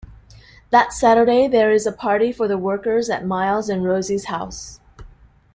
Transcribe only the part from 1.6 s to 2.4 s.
is a party